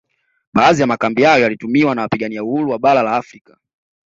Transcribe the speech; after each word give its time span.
Baadhi 0.53 0.81
ya 0.81 0.87
makambi 0.87 1.23
hayo 1.23 1.41
yaliyotumiwa 1.43 1.95
na 1.95 2.01
wapigania 2.01 2.43
uhuru 2.43 2.69
wa 2.69 2.79
bara 2.79 3.01
la 3.01 3.15
Afrika 3.15 3.57